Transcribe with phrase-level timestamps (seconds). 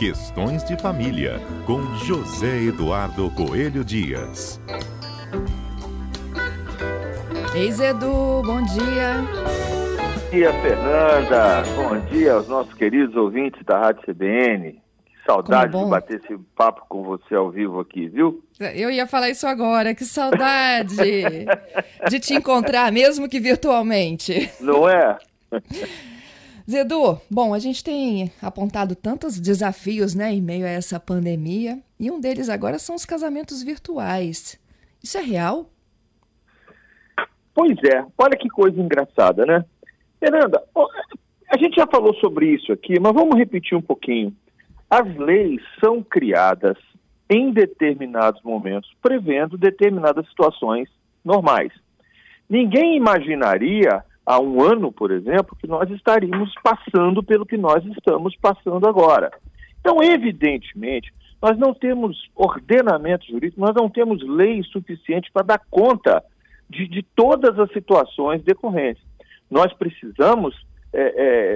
[0.00, 4.58] Questões de Família, com José Eduardo Coelho Dias.
[7.54, 9.16] Eis Edu, bom dia.
[9.18, 11.62] Bom dia, Fernanda.
[11.76, 14.72] Bom dia aos nossos queridos ouvintes da Rádio CBN.
[15.04, 18.42] Que saudade de bater esse papo com você ao vivo aqui, viu?
[18.58, 20.96] Eu ia falar isso agora, que saudade
[22.08, 24.50] de te encontrar, mesmo que virtualmente.
[24.60, 25.18] Não é?
[26.70, 32.12] Zedu, bom, a gente tem apontado tantos desafios, né, em meio a essa pandemia, e
[32.12, 34.56] um deles agora são os casamentos virtuais.
[35.02, 35.68] Isso é real?
[37.52, 39.64] Pois é, olha que coisa engraçada, né?
[40.20, 40.62] Fernanda,
[41.52, 44.32] a gente já falou sobre isso aqui, mas vamos repetir um pouquinho.
[44.88, 46.76] As leis são criadas
[47.28, 50.88] em determinados momentos, prevendo determinadas situações
[51.24, 51.72] normais.
[52.48, 58.36] Ninguém imaginaria há um ano, por exemplo, que nós estaríamos passando pelo que nós estamos
[58.36, 59.30] passando agora.
[59.80, 61.12] Então, evidentemente,
[61.42, 66.22] nós não temos ordenamento jurídico, nós não temos lei suficiente para dar conta
[66.68, 69.02] de, de todas as situações decorrentes.
[69.50, 70.54] Nós precisamos
[70.92, 71.00] é,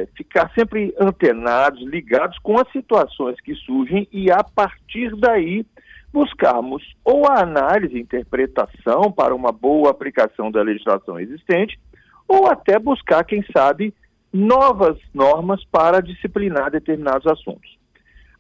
[0.03, 5.65] é, ficar sempre antenados, ligados com as situações que surgem e, a partir daí,
[6.13, 11.79] buscarmos ou a análise interpretação para uma boa aplicação da legislação existente,
[12.29, 13.95] ou até buscar, quem sabe,
[14.33, 17.79] novas normas para disciplinar determinados assuntos.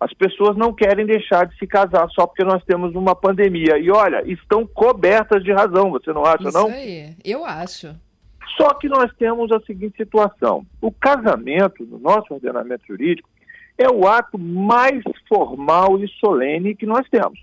[0.01, 3.79] As pessoas não querem deixar de se casar só porque nós temos uma pandemia.
[3.79, 6.69] E olha, estão cobertas de razão, você não acha, Isso não?
[6.69, 7.95] Isso aí, eu acho.
[8.57, 13.29] Só que nós temos a seguinte situação: o casamento, no nosso ordenamento jurídico,
[13.79, 17.39] é o ato mais formal e solene que nós temos.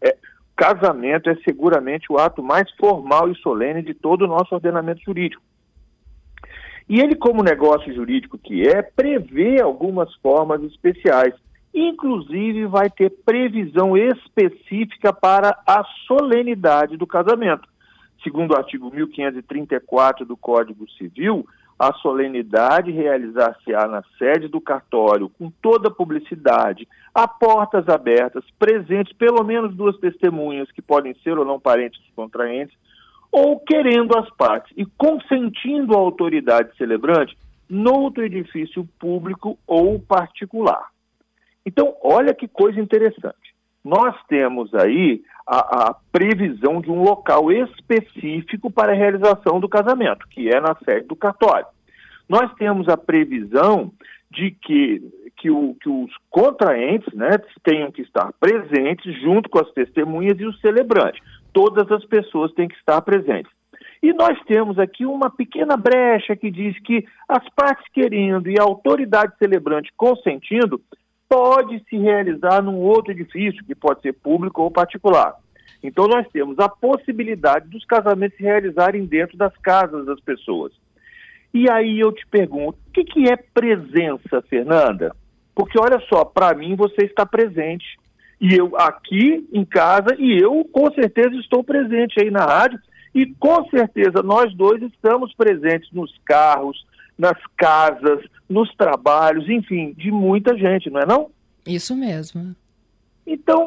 [0.00, 0.16] É,
[0.62, 5.42] casamento é seguramente o ato mais formal e solene de todo o nosso ordenamento jurídico.
[6.88, 11.34] E ele, como negócio jurídico que é, prevê algumas formas especiais.
[11.74, 17.68] Inclusive, vai ter previsão específica para a solenidade do casamento.
[18.22, 21.44] Segundo o artigo 1534 do Código Civil,
[21.82, 29.12] a solenidade realizar-se-á na sede do cartório, com toda a publicidade, a portas abertas, presentes
[29.14, 32.78] pelo menos duas testemunhas, que podem ser ou não parentes dos contraentes,
[33.32, 37.36] ou querendo as partes e consentindo a autoridade celebrante
[37.68, 40.86] noutro edifício público ou particular.
[41.66, 43.56] Então, olha que coisa interessante.
[43.84, 50.26] Nós temos aí a, a, previsão de um local específico para a realização do casamento,
[50.28, 51.66] que é na sede do cartório.
[52.28, 53.92] Nós temos a previsão
[54.30, 55.02] de que,
[55.36, 57.30] que, o, que os contraentes né,
[57.62, 61.20] tenham que estar presentes junto com as testemunhas e os celebrantes.
[61.52, 63.52] Todas as pessoas têm que estar presentes.
[64.02, 68.64] E nós temos aqui uma pequena brecha que diz que as partes querendo e a
[68.64, 70.80] autoridade celebrante consentindo,
[71.32, 75.34] pode se realizar num outro edifício, que pode ser público ou particular.
[75.82, 80.72] Então, nós temos a possibilidade dos casamentos se realizarem dentro das casas das pessoas.
[81.54, 85.16] E aí eu te pergunto, o que, que é presença, Fernanda?
[85.54, 87.98] Porque olha só, para mim você está presente.
[88.38, 92.78] E eu aqui em casa, e eu com certeza estou presente aí na rádio,
[93.14, 96.84] e com certeza nós dois estamos presentes nos carros,
[97.22, 98.18] nas casas,
[98.50, 101.30] nos trabalhos, enfim, de muita gente, não é não?
[101.64, 102.56] Isso mesmo.
[103.24, 103.66] Então,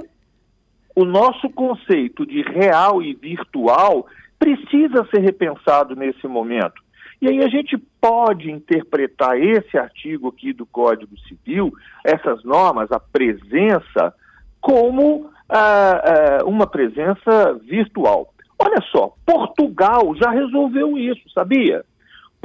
[0.93, 4.05] o nosso conceito de real e virtual
[4.37, 6.83] precisa ser repensado nesse momento.
[7.21, 11.71] E aí a gente pode interpretar esse artigo aqui do Código Civil,
[12.03, 14.13] essas normas, a presença,
[14.59, 16.01] como ah,
[16.41, 18.33] ah, uma presença virtual.
[18.59, 21.85] Olha só, Portugal já resolveu isso, sabia?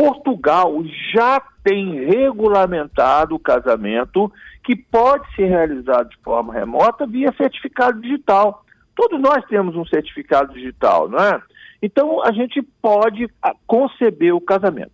[0.01, 0.83] Portugal
[1.15, 4.33] já tem regulamentado o casamento
[4.65, 8.65] que pode ser realizado de forma remota via certificado digital.
[8.97, 11.43] Todos nós temos um certificado digital, não é?
[11.83, 14.93] Então a gente pode ah, conceber o casamento.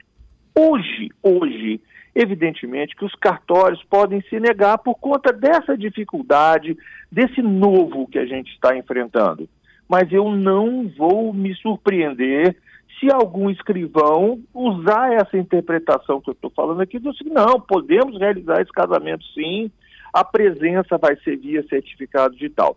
[0.59, 1.81] Hoje, hoje,
[2.13, 6.77] evidentemente que os cartórios podem se negar por conta dessa dificuldade,
[7.13, 9.49] desse novo que a gente está enfrentando.
[9.89, 12.57] Mas eu não vou me surpreender
[12.99, 18.19] se algum escrivão usar essa interpretação que eu estou falando aqui, do assim, não, podemos
[18.19, 19.71] realizar esse casamento sim,
[20.13, 22.77] a presença vai ser via certificado digital.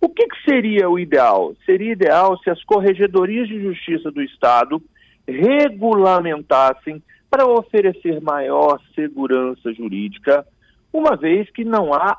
[0.00, 1.54] O que, que seria o ideal?
[1.66, 4.80] Seria ideal se as corregedorias de justiça do Estado
[5.26, 10.46] regulamentassem para oferecer maior segurança jurídica,
[10.90, 12.16] uma vez que não há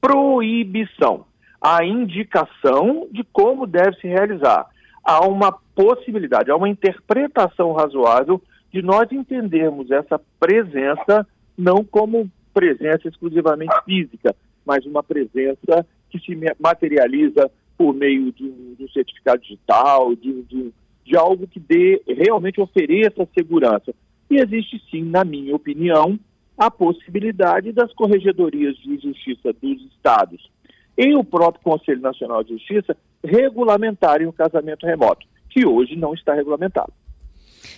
[0.00, 1.24] proibição,
[1.60, 4.66] há indicação de como deve se realizar
[5.04, 8.40] há uma possibilidade, há uma interpretação razoável
[8.72, 11.26] de nós entendermos essa presença
[11.56, 18.74] não como presença exclusivamente física, mas uma presença que se materializa por meio de um,
[18.78, 20.72] de um certificado digital, de, de,
[21.04, 23.94] de algo que dê, realmente ofereça segurança.
[24.30, 26.18] E existe sim, na minha opinião,
[26.56, 30.50] a possibilidade das corregedorias de justiça dos estados
[30.96, 36.34] e o próprio Conselho Nacional de Justiça regulamentarem o casamento remoto, que hoje não está
[36.34, 36.92] regulamentado.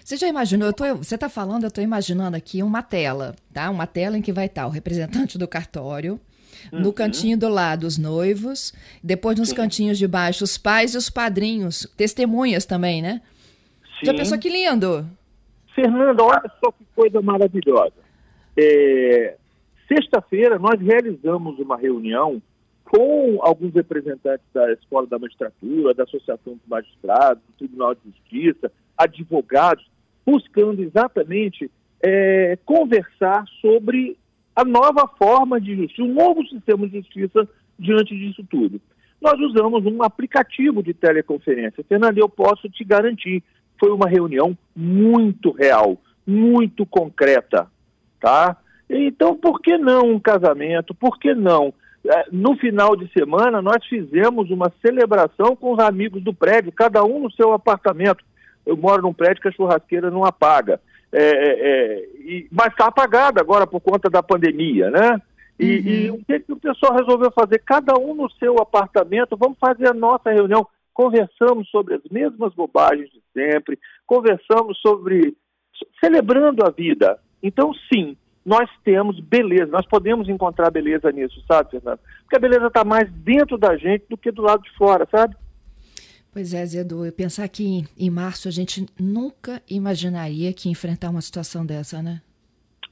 [0.04, 0.72] Você já imaginou?
[0.72, 3.70] Tô, você está falando, eu estou imaginando aqui uma tela, tá?
[3.70, 6.20] Uma tela em que vai estar o representante do cartório,
[6.72, 6.80] uhum.
[6.80, 8.72] no cantinho do lado os noivos,
[9.02, 9.56] depois nos Sim.
[9.56, 13.20] cantinhos de baixo os pais e os padrinhos, testemunhas também, né?
[14.00, 14.06] Sim.
[14.06, 15.06] Já pensou que lindo?
[15.74, 17.94] Fernando, olha só que coisa maravilhosa.
[18.56, 19.36] É,
[19.92, 22.40] Sexta-feira nós realizamos uma reunião
[22.92, 28.70] com alguns representantes da Escola da Magistratura, da Associação dos Magistrados, do Tribunal de Justiça,
[28.98, 29.90] advogados,
[30.26, 31.70] buscando exatamente
[32.02, 34.18] é, conversar sobre
[34.54, 37.48] a nova forma de justiça, um novo sistema de justiça
[37.78, 38.78] diante disso tudo.
[39.18, 41.82] Nós usamos um aplicativo de teleconferência.
[41.88, 43.42] Fernando, eu posso te garantir,
[43.80, 45.96] foi uma reunião muito real,
[46.26, 47.66] muito concreta,
[48.20, 48.54] tá?
[48.90, 50.94] Então, por que não um casamento?
[50.94, 51.72] Por que não?
[52.04, 57.04] É, no final de semana, nós fizemos uma celebração com os amigos do prédio, cada
[57.04, 58.24] um no seu apartamento.
[58.66, 60.80] Eu moro num prédio que a churrasqueira não apaga.
[61.12, 65.20] É, é, é e, mas está apagada agora por conta da pandemia, né?
[65.58, 65.86] E, uhum.
[65.86, 67.60] e, o que, que o pessoal resolveu fazer?
[67.64, 70.66] Cada um no seu apartamento, vamos fazer a nossa reunião.
[70.92, 75.36] Conversamos sobre as mesmas bobagens de sempre, conversamos sobre.
[76.00, 77.18] celebrando a vida.
[77.42, 82.00] Então, sim, nós temos beleza, nós podemos encontrar beleza nisso, sabe, Fernando?
[82.22, 85.36] Porque a beleza está mais dentro da gente do que do lado de fora, sabe?
[86.32, 91.20] Pois é, Zedu, eu pensar que em março a gente nunca imaginaria que enfrentar uma
[91.20, 92.20] situação dessa, né?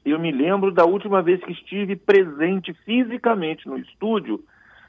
[0.05, 4.43] Eu me lembro da última vez que estive presente fisicamente no estúdio,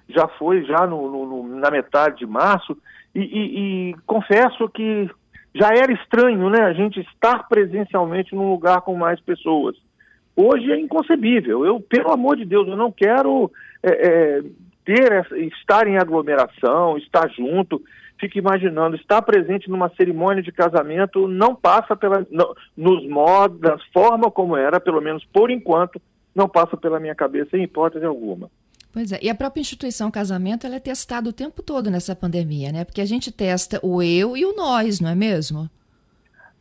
[0.08, 2.78] já foi já no, no, na metade de março,
[3.16, 5.10] e, e, e confesso que
[5.56, 6.62] já era estranho, né?
[6.62, 9.76] A gente estar presencialmente num lugar com mais pessoas
[10.36, 11.66] hoje é inconcebível.
[11.66, 13.52] Eu, pelo amor de Deus, eu não quero
[13.84, 14.44] é, é,
[14.86, 17.82] ter estar em aglomeração, estar junto.
[18.20, 23.78] Fico imaginando, estar presente numa cerimônia de casamento não passa pela, não, nos modos, da
[23.92, 26.00] forma como era, pelo menos por enquanto,
[26.36, 28.50] não passa pela minha cabeça em hipótese alguma.
[28.94, 32.72] Pois é, e a própria instituição casamento ela é testada o tempo todo nessa pandemia,
[32.72, 32.84] né?
[32.84, 35.70] Porque a gente testa o eu e o nós, não é mesmo?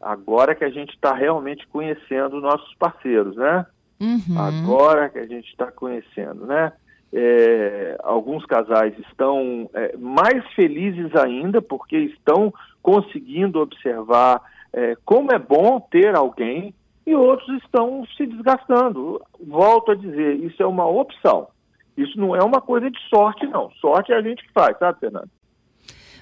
[0.00, 3.67] Agora que a gente está realmente conhecendo nossos parceiros, né?
[4.00, 4.38] Uhum.
[4.38, 6.73] Agora que a gente está conhecendo, né?
[7.12, 14.41] É, alguns casais estão é, mais felizes ainda porque estão conseguindo observar
[14.73, 16.73] é, como é bom ter alguém
[17.05, 19.20] e outros estão se desgastando.
[19.44, 21.49] Volto a dizer, isso é uma opção.
[21.97, 23.70] Isso não é uma coisa de sorte, não.
[23.81, 25.29] Sorte é a gente que faz, sabe, Fernando?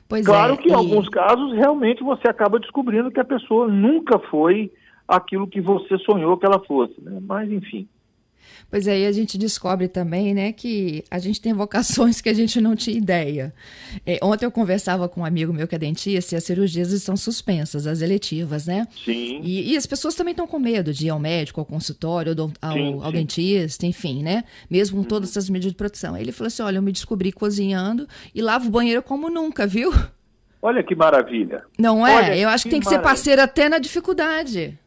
[0.08, 4.19] Pois claro é, que em alguns casos realmente você acaba descobrindo que a pessoa nunca
[4.19, 4.72] foi
[5.06, 7.19] aquilo que você sonhou que ela fosse, né?
[7.22, 7.87] Mas enfim.
[8.70, 12.60] Pois e a gente descobre também, né, que a gente tem vocações que a gente
[12.60, 13.52] não tinha ideia.
[14.05, 17.16] É, ontem eu conversava com um amigo meu que é dentista e as cirurgias estão
[17.16, 18.87] suspensas, as eletivas, né?
[19.05, 19.40] Sim.
[19.43, 22.72] E, e as pessoas também estão com medo de ir ao médico, ao consultório, ao,
[22.72, 23.12] sim, ao sim.
[23.12, 24.44] dentista, enfim, né?
[24.70, 25.08] Mesmo com uhum.
[25.08, 26.14] todas essas medidas de proteção.
[26.14, 29.66] Aí ele falou assim: olha, eu me descobri cozinhando e lavo o banheiro como nunca,
[29.66, 29.92] viu?
[30.61, 31.62] Olha que maravilha.
[31.78, 32.16] Não é?
[32.16, 33.06] Olha eu acho que, que tem que maravilha.
[33.06, 34.78] ser parceiro até na dificuldade.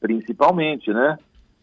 [0.00, 1.18] Principalmente, né?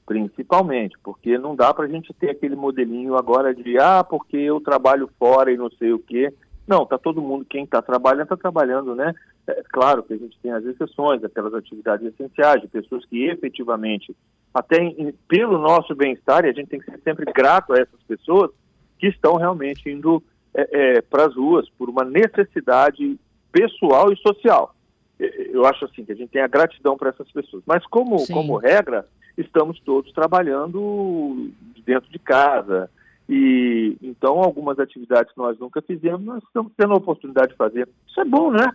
[0.08, 4.62] Principalmente, porque não dá para a gente ter aquele modelinho agora de, ah, porque eu
[4.62, 6.34] trabalho fora e não sei o quê.
[6.66, 9.14] Não, tá todo mundo, quem está trabalhando, está trabalhando, né?
[9.46, 14.16] É claro que a gente tem as exceções, aquelas atividades essenciais, de pessoas que efetivamente,
[14.54, 18.02] até em, pelo nosso bem-estar, e a gente tem que ser sempre grato a essas
[18.08, 18.52] pessoas
[18.98, 20.24] que estão realmente indo
[20.56, 23.20] é, é, para as ruas por uma necessidade
[23.52, 24.74] pessoal e social.
[25.20, 27.64] Eu acho assim que a gente tem a gratidão para essas pessoas.
[27.66, 29.08] Mas como, como regra,
[29.38, 31.52] estamos todos trabalhando
[31.86, 32.90] dentro de casa.
[33.30, 37.88] E então algumas atividades que nós nunca fizemos, nós estamos tendo a oportunidade de fazer.
[38.08, 38.72] Isso é bom, né?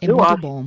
[0.00, 0.40] É eu muito acho.
[0.40, 0.66] bom.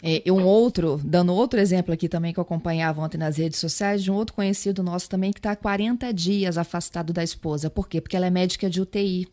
[0.00, 4.02] É, um outro, dando outro exemplo aqui também que eu acompanhava ontem nas redes sociais,
[4.02, 7.68] de um outro conhecido nosso também que está há 40 dias afastado da esposa.
[7.68, 8.00] Por quê?
[8.00, 9.28] Porque ela é médica de UTI.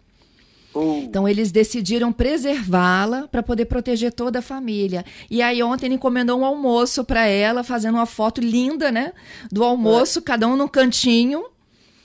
[0.75, 5.03] Então eles decidiram preservá-la para poder proteger toda a família.
[5.31, 9.13] E aí ontem ele encomendou um almoço para ela, fazendo uma foto linda, né?
[9.51, 10.21] Do almoço, é.
[10.21, 11.45] cada um no cantinho.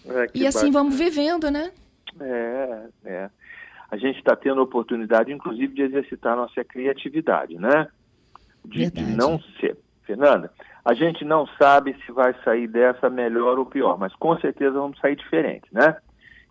[0.07, 0.73] É, e assim bacana.
[0.73, 1.71] vamos vivendo, né?
[2.21, 3.31] É, é.
[3.91, 7.89] A gente está tendo a oportunidade, inclusive, de exercitar nossa criatividade, né?
[8.65, 9.77] De, de não ser.
[10.05, 10.53] Fernanda,
[10.85, 14.99] a gente não sabe se vai sair dessa melhor ou pior, mas com certeza vamos
[15.01, 15.97] sair diferente, né?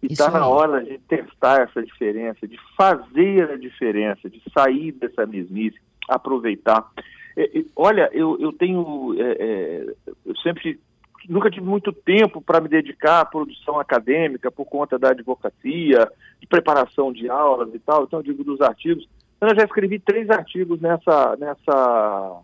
[0.02, 5.26] E está na hora de testar essa diferença, de fazer a diferença, de sair dessa
[5.26, 5.78] mesmice,
[6.08, 6.90] aproveitar.
[7.36, 9.16] É, é, olha, eu, eu tenho.
[9.20, 10.80] É, é eu sempre.
[11.28, 16.48] Nunca tive muito tempo para me dedicar à produção acadêmica por conta da advocacia, de
[16.48, 19.08] preparação de aulas e tal, então eu digo dos artigos.
[19.38, 22.42] Então, eu já escrevi três artigos nessa, nessa,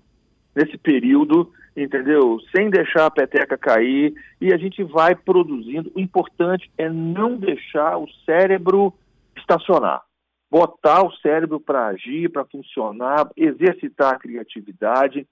[0.55, 2.39] nesse período entendeu?
[2.55, 5.91] Sem deixar a peteca cair e a gente vai produzindo.
[5.93, 8.93] O importante é não deixar o cérebro
[9.37, 10.03] estacionar.
[10.49, 15.27] Botar o cérebro para agir, para funcionar, exercitar a criatividade,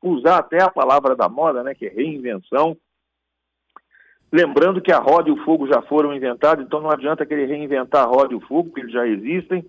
[0.00, 2.76] usar até a palavra da moda, né, que é reinvenção.
[4.30, 8.04] Lembrando que a roda e o fogo já foram inventados, então não adianta querer reinventar
[8.04, 9.64] a roda e o fogo, porque eles já existem,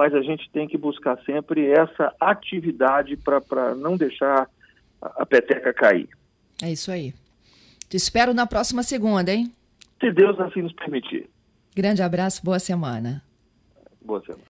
[0.00, 4.48] mas a gente tem que buscar sempre essa atividade para não deixar
[5.02, 6.08] a peteca cair.
[6.62, 7.12] É isso aí.
[7.86, 9.52] Te espero na próxima segunda, hein?
[10.00, 11.28] Se Deus assim nos permitir.
[11.76, 13.22] Grande abraço, boa semana.
[14.00, 14.38] Boa semana.